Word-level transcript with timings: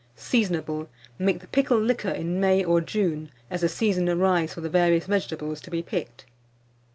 Seasonable. 0.17 0.87
Make 1.19 1.41
the 1.41 1.47
pickle 1.47 1.79
liquor 1.79 2.09
in 2.09 2.39
May 2.39 2.63
or 2.63 2.81
June, 2.81 3.29
as 3.51 3.61
the 3.61 3.69
season 3.69 4.09
arrives 4.09 4.51
for 4.55 4.61
the 4.61 4.67
various 4.67 5.05
vegetables 5.05 5.61
to 5.61 5.69
be 5.69 5.83
picked. 5.83 6.25